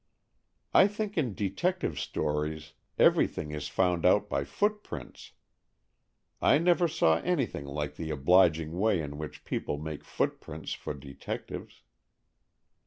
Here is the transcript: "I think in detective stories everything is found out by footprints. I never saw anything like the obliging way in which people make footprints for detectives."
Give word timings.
"I 0.73 0.87
think 0.87 1.15
in 1.15 1.35
detective 1.35 1.99
stories 1.99 2.73
everything 2.97 3.51
is 3.51 3.67
found 3.67 4.03
out 4.03 4.27
by 4.29 4.43
footprints. 4.45 5.33
I 6.41 6.57
never 6.57 6.87
saw 6.87 7.19
anything 7.19 7.65
like 7.67 7.97
the 7.97 8.09
obliging 8.09 8.71
way 8.79 8.99
in 8.99 9.19
which 9.19 9.45
people 9.45 9.77
make 9.77 10.03
footprints 10.03 10.73
for 10.73 10.95
detectives." 10.95 11.83